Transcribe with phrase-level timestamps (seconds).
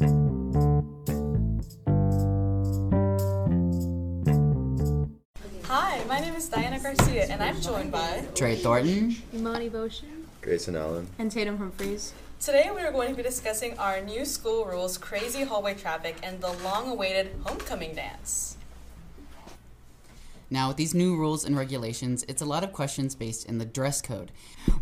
[0.00, 0.06] Hi,
[6.08, 8.24] my name is Diana Garcia, and I'm joined by.
[8.34, 9.16] Trey Thornton.
[9.34, 10.24] Imani Boshin.
[10.40, 11.06] Grayson Allen.
[11.18, 12.14] And Tatum Humphreys.
[12.40, 16.40] Today we are going to be discussing our new school rules, crazy hallway traffic, and
[16.40, 18.56] the long awaited homecoming dance.
[20.50, 23.64] Now, with these new rules and regulations, it's a lot of questions based in the
[23.64, 24.32] dress code.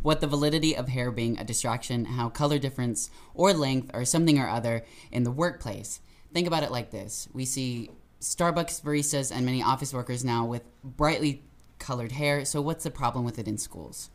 [0.00, 4.38] What the validity of hair being a distraction, how color difference or length or something
[4.38, 6.00] or other in the workplace.
[6.32, 10.62] Think about it like this we see Starbucks baristas and many office workers now with
[10.82, 11.42] brightly
[11.78, 14.10] colored hair, so what's the problem with it in schools?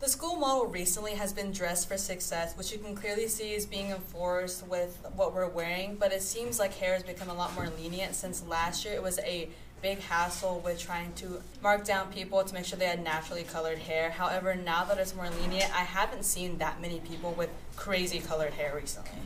[0.00, 3.66] The school model recently has been dressed for success, which you can clearly see is
[3.66, 7.52] being enforced with what we're wearing, but it seems like hair has become a lot
[7.54, 9.48] more lenient since last year it was a
[9.82, 13.78] big hassle with trying to mark down people to make sure they had naturally colored
[13.78, 14.10] hair.
[14.10, 18.54] However, now that it's more lenient, I haven't seen that many people with crazy colored
[18.54, 19.20] hair recently.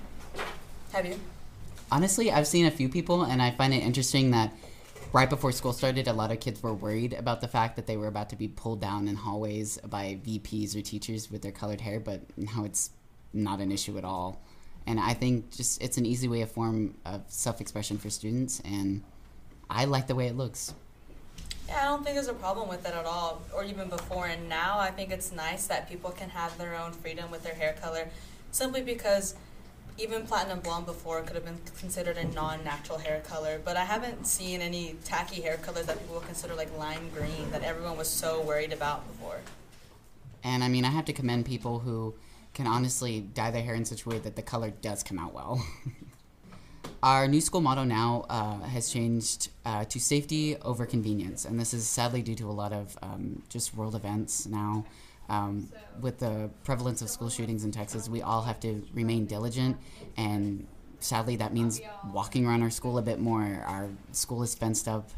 [0.93, 1.19] Have you?
[1.91, 4.53] Honestly, I've seen a few people, and I find it interesting that
[5.13, 7.97] right before school started, a lot of kids were worried about the fact that they
[7.97, 11.81] were about to be pulled down in hallways by VPs or teachers with their colored
[11.81, 12.91] hair, but now it's
[13.33, 14.41] not an issue at all.
[14.87, 18.61] And I think just it's an easy way, of form of self expression for students,
[18.65, 19.03] and
[19.73, 20.75] I like the way it looks.
[21.67, 24.27] Yeah, I don't think there's a problem with it at all, or even before.
[24.27, 27.55] And now I think it's nice that people can have their own freedom with their
[27.55, 28.09] hair color
[28.51, 29.35] simply because
[29.99, 34.27] even platinum blonde before could have been considered a non-natural hair color, but I haven't
[34.27, 38.09] seen any tacky hair colors that people would consider like lime green that everyone was
[38.09, 39.41] so worried about before.
[40.45, 42.15] And I mean, I have to commend people who
[42.53, 45.33] can honestly dye their hair in such a way that the color does come out
[45.33, 45.65] well.
[47.03, 51.75] Our new school motto now uh, has changed uh, to safety over convenience, and this
[51.75, 54.85] is sadly due to a lot of um, just world events now.
[55.29, 55.69] Um,
[56.01, 59.79] with the prevalence of school shootings in Texas, we all have to remain diligent,
[60.17, 60.65] and
[61.01, 61.81] sadly, that means
[62.13, 63.65] walking around our school a bit more.
[63.67, 65.11] Our school is fenced up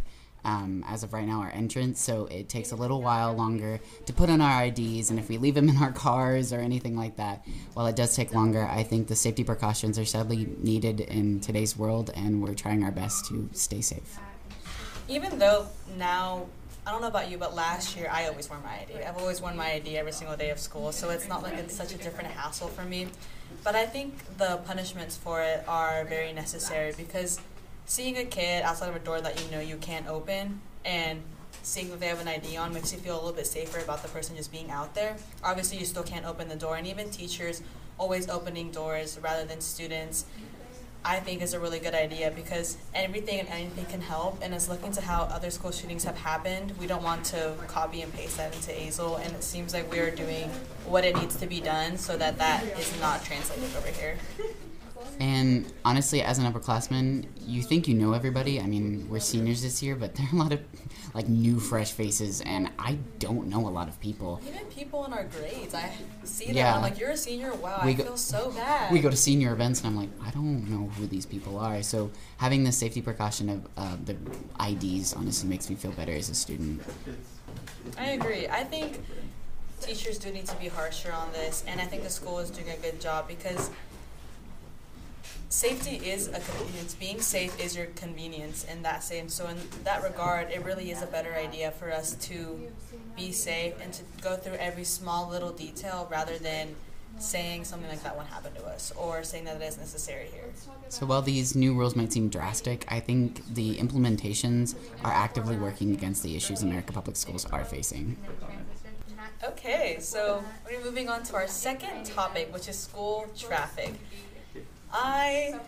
[0.45, 4.13] um, as of right now, our entrance, so it takes a little while longer to
[4.13, 7.17] put on our IDs, and if we leave them in our cars or anything like
[7.17, 11.41] that, while it does take longer, I think the safety precautions are sadly needed in
[11.41, 14.19] today's world, and we're trying our best to stay safe.
[15.09, 15.67] Even though
[15.97, 16.47] now
[16.87, 19.03] I don't know about you, but last year I always wore my ID.
[19.05, 21.75] I've always worn my ID every single day of school, so it's not like it's
[21.75, 23.09] such a different hassle for me.
[23.63, 27.41] But I think the punishments for it are very necessary because
[27.87, 31.23] seeing a kid outside of a door that you know you can't open and
[31.63, 34.03] seeing that they have an ID on makes you feel a little bit safer about
[34.03, 35.17] the person just being out there.
[35.43, 37.63] Obviously, you still can't open the door, and even teachers
[37.97, 40.27] always opening doors rather than students
[41.07, 44.39] I think is a really good idea because everything and anything can help.
[44.41, 48.01] And as looking to how other school shootings have happened, we don't want to copy
[48.01, 49.21] and paste that into Azle.
[49.23, 50.49] And it seems like we are doing
[50.87, 54.17] what it needs to be done so that that is not translated over here.
[55.21, 58.61] And honestly, as an upperclassman, you think you know everybody.
[58.61, 60.61] I mean, we're seniors this year, but there are a lot of
[61.15, 64.41] like new, fresh faces, and I don't know a lot of people.
[64.49, 65.93] Even people in our grades, I
[66.25, 66.57] see them.
[66.57, 66.75] Yeah.
[66.75, 67.55] I'm like, you're a senior.
[67.55, 68.93] Wow, We I go- feel so bad.
[68.93, 71.83] We go to senior events, and I'm like, I don't know who these people are.
[71.83, 74.17] So having the safety precaution of uh, the
[74.69, 76.83] IDs honestly makes me feel better as a student.
[77.97, 78.49] I agree.
[78.49, 79.01] I think
[79.81, 82.71] teachers do need to be harsher on this, and I think the school is doing
[82.71, 83.71] a good job because
[85.55, 86.95] safety is a convenience.
[86.95, 89.29] Being safe is your convenience in that same.
[89.29, 92.61] So in that regard, it really is a better idea for us to
[93.17, 96.75] be safe and to go through every small little detail rather than
[97.21, 100.51] saying something like that won't happen to us or saying that it is necessary here.
[100.89, 105.93] So while these new rules might seem drastic, I think the implementations are actively working
[105.93, 108.17] against the issues America Public Schools are facing.
[109.45, 113.95] Okay, so we're moving on to our second topic, which is school traffic.
[114.97, 115.59] I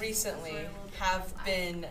[0.00, 0.56] recently
[0.98, 1.86] have been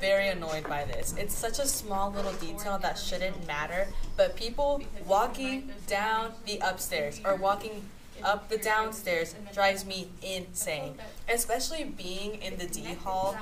[0.00, 1.14] very annoyed by this.
[1.18, 7.20] It's such a small little detail that shouldn't matter, but people walking down the upstairs
[7.22, 7.82] or walking
[8.24, 10.94] up the downstairs drives me insane.
[11.28, 13.36] Especially being in the D hall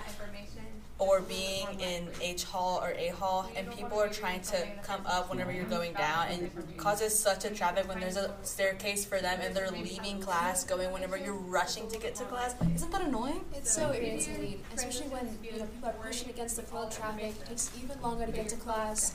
[1.00, 5.30] or being in H hall or A hall and people are trying to come up
[5.30, 9.40] whenever you're going down and causes such a traffic when there's a staircase for them
[9.42, 12.54] and they're leaving class going whenever you're rushing to get to class.
[12.74, 13.40] Isn't that annoying?
[13.54, 17.34] It's so irritating, especially when you know people are pushing against the flow of traffic.
[17.40, 19.14] It takes even longer to get to class.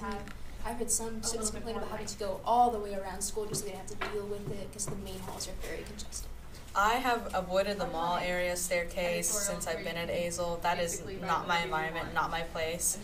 [0.65, 3.61] I've heard some students complain about having to go all the way around school just
[3.61, 6.27] so they don't have to deal with it because the main halls are very congested.
[6.77, 10.61] I have avoided the mall area staircase since I've been at Azle.
[10.61, 12.97] That is not my environment, not my place.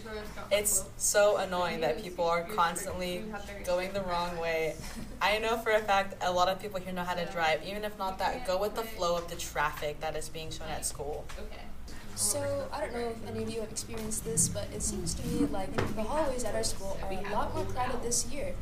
[0.52, 3.24] It's so annoying that people are constantly
[3.66, 4.76] going the wrong way.
[5.22, 7.64] I know for a fact a lot of people here know how to drive.
[7.66, 10.68] Even if not that, go with the flow of the traffic that is being shown
[10.68, 11.26] at school.
[12.16, 15.26] So I don't know if any of you have experienced this, but it seems to
[15.28, 18.54] me like the hallways at our school are a lot more crowded this year.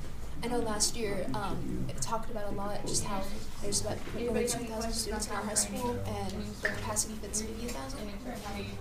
[0.42, 3.22] I know last year um, it talked about a lot just how
[3.62, 6.32] there's about only 2,000 students in our high school and
[6.62, 8.00] the capacity fits 50,000.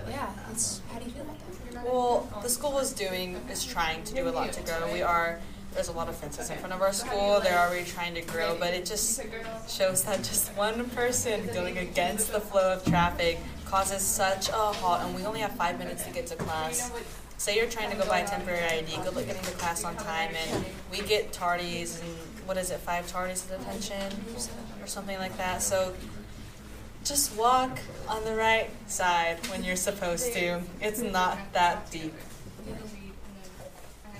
[0.09, 1.37] Yeah, it's how do you feel about
[1.73, 1.85] that?
[1.85, 4.93] Well, the school is doing is trying to do a lot to grow.
[4.93, 5.41] We are
[5.75, 7.41] there's a lot of fences in front of our school.
[7.41, 9.21] They're already trying to grow, but it just
[9.69, 15.03] shows that just one person going against the flow of traffic causes such a halt,
[15.03, 16.91] and we only have five minutes to get to class.
[17.39, 19.95] Say you're trying to go buy a temporary ID, good luck getting to class on
[19.95, 22.11] time, and we get tardies and
[22.47, 24.13] what is it, five tardies of detention
[24.83, 25.63] or something like that.
[25.63, 25.95] So
[27.05, 30.61] just walk on the right side when you're supposed to.
[30.81, 32.13] It's not that deep.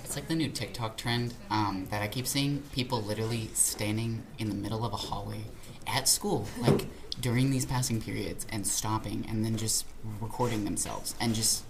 [0.01, 2.63] It's like the new TikTok trend um, that I keep seeing.
[2.71, 5.41] People literally standing in the middle of a hallway
[5.85, 6.87] at school, like
[7.19, 9.85] during these passing periods, and stopping, and then just
[10.21, 11.65] recording themselves and just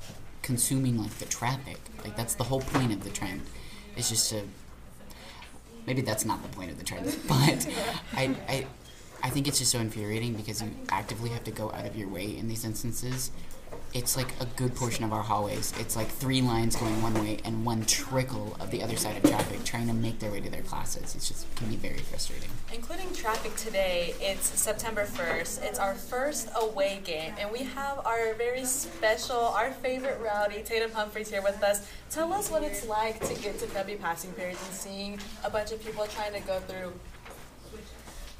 [0.49, 1.79] consuming like the traffic.
[2.03, 3.41] Like that's the whole point of the trend.
[3.95, 4.41] It's just to
[5.85, 7.67] maybe that's not the point of the trend, but
[8.15, 8.65] I, I
[9.21, 12.07] I think it's just so infuriating because you actively have to go out of your
[12.07, 13.29] way in these instances.
[13.93, 15.73] It's like a good portion of our hallways.
[15.79, 19.23] It's like three lines going one way and one trickle of the other side of
[19.29, 21.15] traffic trying to make their way to their classes.
[21.15, 22.49] It's just can be very frustrating.
[22.71, 25.63] Including traffic today, it's September 1st.
[25.63, 30.91] It's our first away game, and we have our very special, our favorite rowdy, Tatum
[30.91, 31.89] Humphreys, here with us.
[32.11, 35.71] Tell us what it's like to get to Debbie passing periods and seeing a bunch
[35.71, 36.93] of people trying to go through.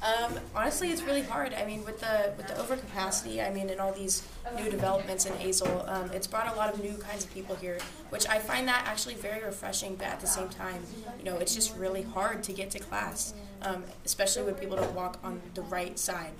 [0.02, 1.52] Um, honestly, it's really hard.
[1.52, 4.26] I mean, with the with the overcapacity, I mean, and all these
[4.56, 7.78] new developments in Azle, um, it's brought a lot of new kinds of people here,
[8.08, 9.96] which I find that actually very refreshing.
[9.96, 10.82] But at the same time,
[11.18, 14.94] you know, it's just really hard to get to class, um, especially when people don't
[14.94, 16.32] walk on the right side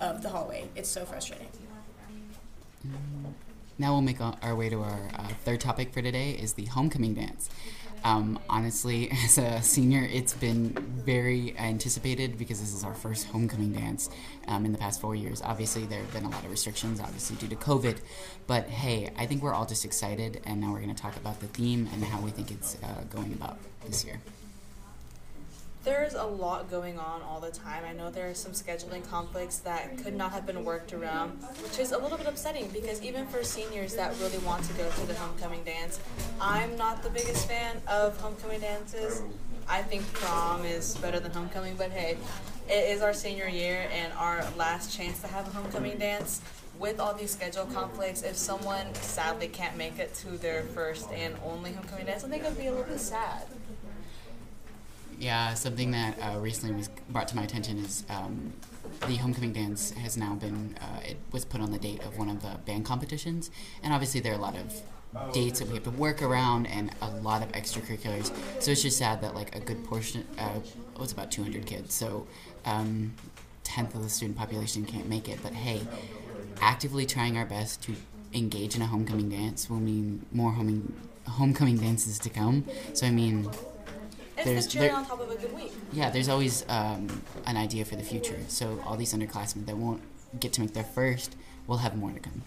[0.00, 0.68] of the hallway.
[0.76, 1.48] It's so frustrating.
[3.80, 7.14] Now we'll make our way to our uh, third topic for today is the homecoming
[7.14, 7.48] dance.
[8.04, 10.70] Um, honestly, as a senior, it's been
[11.04, 14.10] very anticipated because this is our first homecoming dance
[14.46, 15.42] um, in the past four years.
[15.42, 17.98] Obviously, there have been a lot of restrictions, obviously due to COVID,
[18.46, 21.40] but hey, I think we're all just excited, and now we're going to talk about
[21.40, 24.20] the theme and how we think it's uh, going about this year.
[25.84, 27.84] There's a lot going on all the time.
[27.88, 31.30] I know there are some scheduling conflicts that could not have been worked around,
[31.62, 34.90] which is a little bit upsetting because even for seniors that really want to go
[34.90, 36.00] to the homecoming dance,
[36.40, 39.22] I'm not the biggest fan of homecoming dances.
[39.68, 42.18] I think prom is better than homecoming, but hey,
[42.68, 46.42] it is our senior year and our last chance to have a homecoming dance.
[46.78, 51.34] With all these schedule conflicts, if someone sadly can't make it to their first and
[51.44, 53.46] only homecoming dance, I think it would be a little bit sad.
[55.18, 58.52] Yeah, something that uh, recently was brought to my attention is um,
[59.08, 62.28] the homecoming dance has now been uh, it was put on the date of one
[62.28, 63.50] of the band competitions,
[63.82, 66.94] and obviously there are a lot of dates that we have to work around and
[67.02, 68.32] a lot of extracurriculars.
[68.62, 70.60] So it's just sad that like a good portion, uh,
[70.94, 72.26] it was about 200 kids, so
[72.64, 73.14] um,
[73.64, 75.40] tenth of the student population can't make it.
[75.42, 75.80] But hey,
[76.60, 77.94] actively trying our best to
[78.34, 80.94] engage in a homecoming dance will mean more homing,
[81.26, 82.64] homecoming dances to come.
[82.94, 83.50] So I mean.
[84.38, 85.72] It's There's- the cherry there- on top of a good week.
[85.92, 88.38] Yeah, there's always um, an idea for the future.
[88.48, 90.02] So all these underclassmen that won't
[90.38, 91.34] get to make their first
[91.66, 92.42] will have more to come.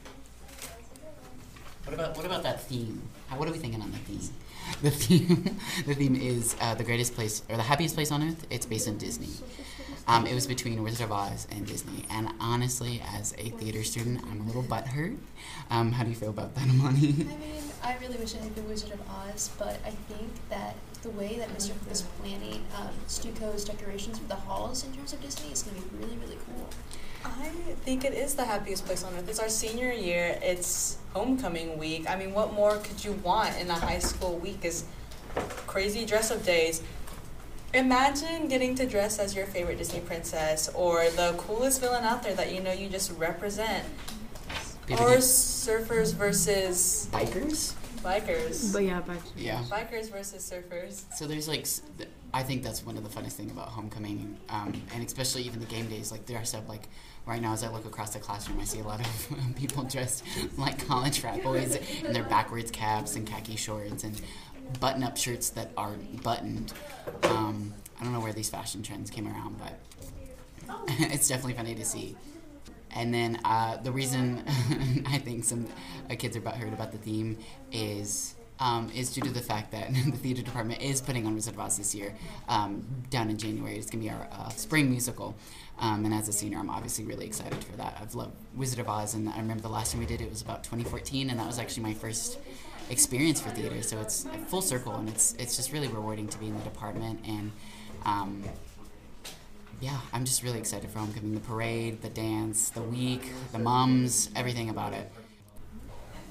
[1.85, 3.01] What about what about that theme?
[3.27, 4.30] How, what are we thinking on the theme?
[4.83, 8.45] The theme, the theme is uh, the greatest place or the happiest place on earth.
[8.51, 9.27] It's based on Disney.
[10.07, 14.21] Um, it was between Wizard of Oz and Disney, and honestly, as a theater student,
[14.30, 15.18] I'm a little butthurt.
[15.71, 17.09] Um, how do you feel about that, Amani?
[17.09, 20.75] I mean, I really wish I had the Wizard of Oz, but I think that
[21.01, 21.69] the way that Mr.
[21.69, 25.81] Hook is planning um, Stuco's decorations for the halls in terms of Disney is going
[25.81, 26.69] to be really, really cool.
[27.23, 27.49] I
[27.83, 29.27] think it is the happiest place on earth.
[29.29, 30.37] It's our senior year.
[30.41, 32.09] It's homecoming week.
[32.09, 34.63] I mean, what more could you want in a high school week?
[34.63, 34.85] Is
[35.67, 36.81] crazy dress up days.
[37.73, 42.35] Imagine getting to dress as your favorite Disney princess or the coolest villain out there
[42.35, 43.85] that you know you just represent.
[44.89, 47.73] Or surfers versus bikers.
[48.03, 48.73] Bikers.
[48.73, 49.31] But yeah, bikers.
[49.35, 49.63] Yeah.
[49.69, 51.03] Bikers versus surfers.
[51.15, 51.67] So there's like,
[52.33, 55.65] I think that's one of the funnest thing about homecoming, um, and especially even the
[55.65, 56.11] game days.
[56.11, 56.87] Like there are up like
[57.25, 60.23] right now, as I look across the classroom, I see a lot of people dressed
[60.57, 64.19] like college frat boys in their backwards caps and khaki shorts and
[64.79, 66.73] button-up shirts that aren't buttoned.
[67.23, 69.79] Um, I don't know where these fashion trends came around, but
[70.87, 72.15] it's definitely funny to see.
[72.95, 74.44] And then uh, the reason
[75.07, 75.68] I think some
[76.10, 77.38] uh, kids are heard about the theme
[77.71, 81.56] is um, is due to the fact that the theater department is putting on Wizard
[81.56, 82.14] of Oz this year
[82.48, 83.76] um, down in January.
[83.76, 85.36] It's going to be our uh, spring musical.
[85.80, 87.98] Um, and as a senior, I'm obviously really excited for that.
[88.00, 90.44] I've loved Wizard of Oz, and I remember the last time we did it was
[90.44, 92.38] about 2014, and that was actually my first
[92.92, 93.81] experience for theater.
[93.81, 97.21] So it's full circle, and it's it's just really rewarding to be in the department.
[97.28, 97.52] And
[98.06, 98.44] um,
[99.80, 101.33] yeah, I'm just really excited for homecoming.
[101.33, 105.11] The parade, the dance, the week, the mums, everything about it.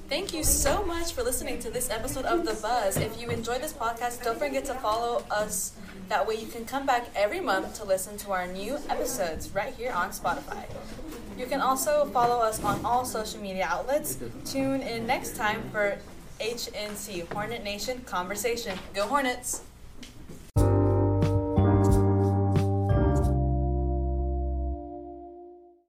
[0.09, 2.97] Thank you so much for listening to this episode of The Buzz.
[2.97, 5.73] If you enjoyed this podcast, don't forget to follow us.
[6.09, 9.73] That way, you can come back every month to listen to our new episodes right
[9.73, 10.65] here on Spotify.
[11.39, 14.19] You can also follow us on all social media outlets.
[14.45, 15.99] Tune in next time for
[16.41, 18.77] HNC Hornet Nation Conversation.
[18.95, 19.63] Go Hornets!